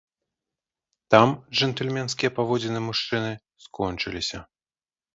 Там 1.15 1.29
джэнтльменская 1.55 2.31
паводзіны 2.41 2.79
мужчыны 2.89 3.31
скончылася. 3.69 4.39